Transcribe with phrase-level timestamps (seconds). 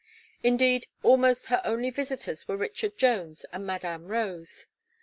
[0.41, 4.65] Indeed, almost her only visitors were Richard Jones and Madame Rose.